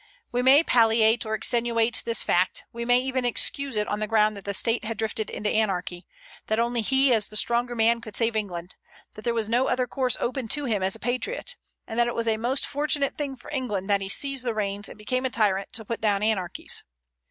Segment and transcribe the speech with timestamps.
[0.31, 4.35] We may palliate or extenuate this fact; we may even excuse it on the ground
[4.35, 6.07] that the State had drifted into anarchy;
[6.47, 8.77] that only he, as the stronger man, could save England;
[9.13, 12.15] that there was no other course open to him as a patriot; and that it
[12.15, 15.29] was a most fortunate thing for England that he seized the reins, and became a
[15.29, 16.81] tyrant to put down anarchies.